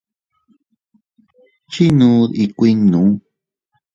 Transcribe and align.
¿Chinnud 1.71 2.29
ikuinnu? 2.43 3.01